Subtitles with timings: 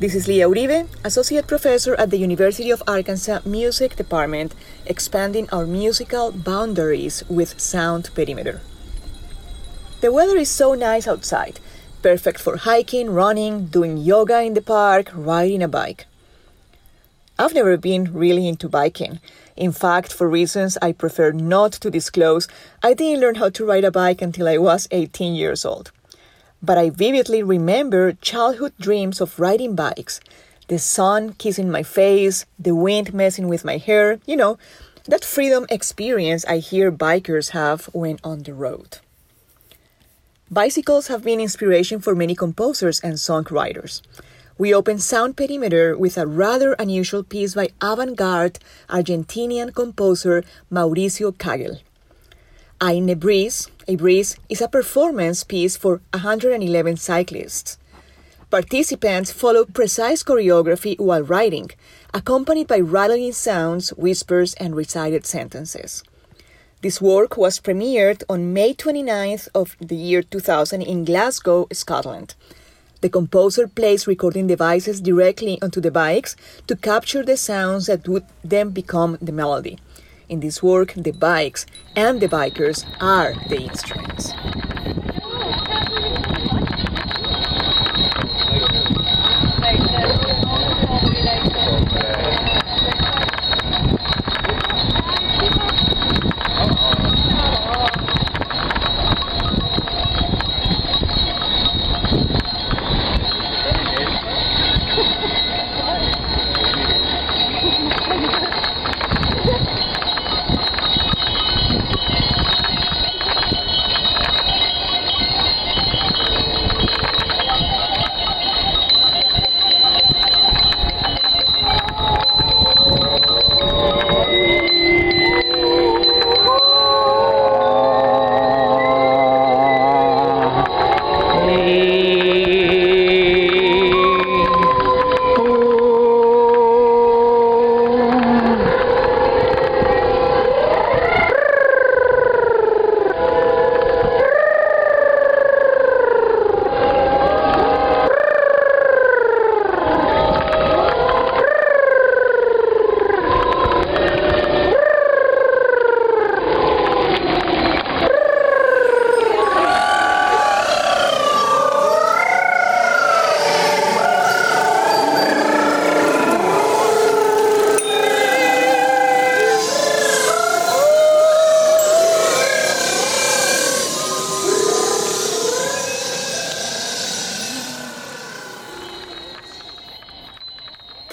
[0.00, 4.54] This is Lia Uribe, Associate Professor at the University of Arkansas Music Department,
[4.86, 8.60] expanding our musical boundaries with Sound Perimeter.
[10.00, 11.58] The weather is so nice outside,
[12.00, 16.06] perfect for hiking, running, doing yoga in the park, riding a bike.
[17.36, 19.18] I've never been really into biking.
[19.56, 22.46] In fact, for reasons I prefer not to disclose,
[22.84, 25.90] I didn't learn how to ride a bike until I was 18 years old
[26.62, 30.20] but I vividly remember childhood dreams of riding bikes.
[30.68, 34.58] The sun kissing my face, the wind messing with my hair, you know,
[35.06, 38.98] that freedom experience I hear bikers have when on the road.
[40.50, 44.02] Bicycles have been inspiration for many composers and songwriters.
[44.58, 51.32] We open Sound Perimeter with a rather unusual piece by avant garde Argentinian composer Mauricio
[51.36, 51.80] Kagel.
[52.80, 57.76] Eine Brise, a breeze is a performance piece for 111 cyclists.
[58.50, 61.70] Participants follow precise choreography while riding,
[62.14, 66.04] accompanied by rattling sounds, whispers, and recited sentences.
[66.80, 72.36] This work was premiered on May 29th of the year 2000 in Glasgow, Scotland.
[73.00, 76.36] The composer placed recording devices directly onto the bikes
[76.68, 79.80] to capture the sounds that would then become the melody.
[80.28, 81.64] In this work, the bikes
[81.96, 84.32] and the bikers are the instruments.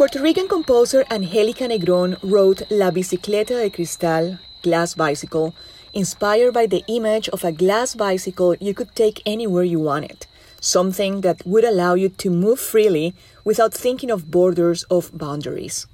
[0.06, 5.56] Puerto Rican composer Angelica Negron wrote La Bicicleta de Cristal, glass bicycle,
[5.94, 10.28] inspired by the image of a glass bicycle you could take anywhere you wanted,
[10.62, 15.88] something that would allow you to move freely without thinking of borders of boundaries.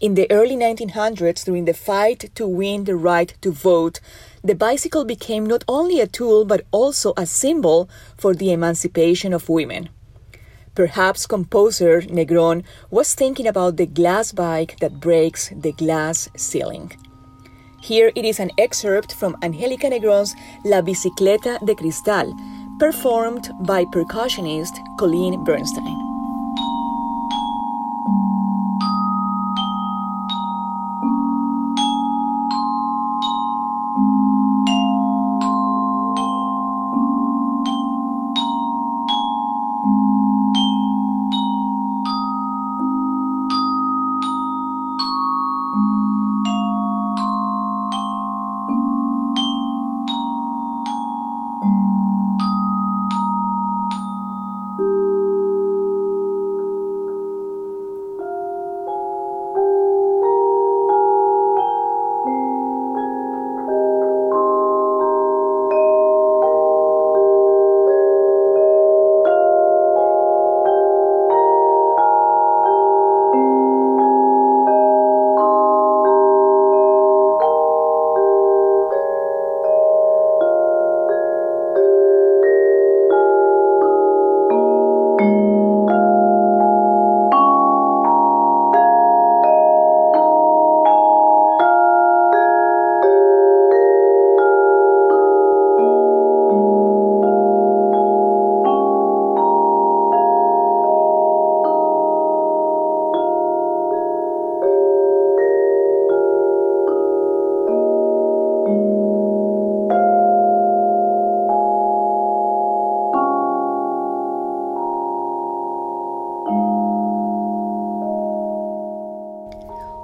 [0.00, 4.00] In the early 1900s, during the fight to win the right to vote,
[4.42, 9.50] the bicycle became not only a tool but also a symbol for the emancipation of
[9.50, 9.90] women.
[10.74, 16.92] Perhaps composer Negron was thinking about the glass bike that breaks the glass ceiling.
[17.82, 20.34] Here it is an excerpt from Angelica Negron's
[20.64, 22.32] La Bicicleta de Cristal,
[22.78, 26.01] performed by percussionist Colleen Bernstein.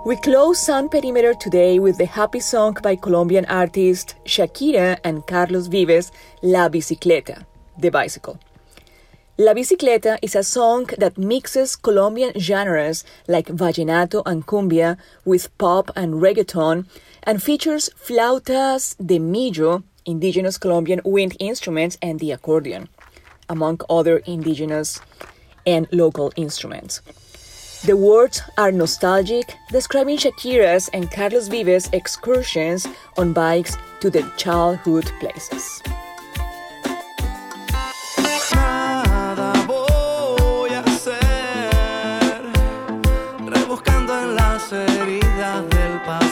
[0.04, 5.66] We close Sound Perimeter today with the happy song by Colombian artist Shakira and Carlos
[5.66, 7.44] Vives, La Bicicleta,
[7.76, 8.38] the bicycle.
[9.38, 15.90] La Bicicleta is a song that mixes Colombian genres like vallenato and cumbia with pop
[15.96, 16.86] and reggaeton
[17.24, 22.88] and features flautas de millo, indigenous Colombian wind instruments, and the accordion,
[23.48, 25.00] among other indigenous
[25.66, 27.02] and local instruments.
[27.84, 32.86] The words are nostalgic, describing Shakira's and Carlos Vives' excursions
[33.16, 35.82] on bikes to their childhood places.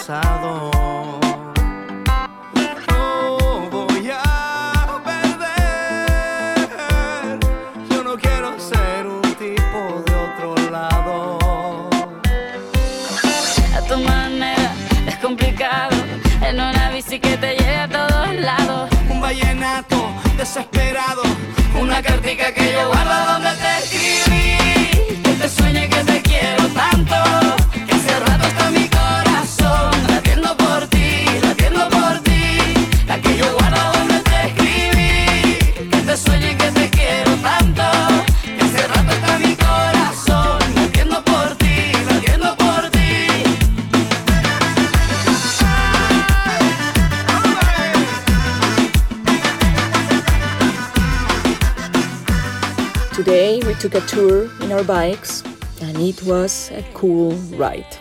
[0.07, 0.76] Nada
[16.43, 18.91] en una bici que te lleve a todos lados.
[19.09, 19.97] Un vallenato
[20.37, 21.23] desesperado,
[21.81, 25.23] una cartica que yo guardo donde te escribí.
[25.23, 27.15] que te sueñe que te quiero tanto.
[27.87, 28.89] Que hace rato está mi
[53.37, 55.45] Today we took a tour in our bikes
[55.83, 57.99] and it was a cool ride.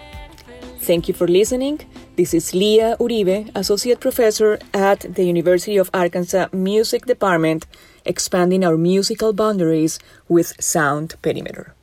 [0.79, 1.81] Thank you for listening.
[2.15, 7.67] This is Lia Uribe, Associate Professor at the University of Arkansas Music Department,
[8.05, 9.99] expanding our musical boundaries
[10.29, 11.75] with Sound Perimeter.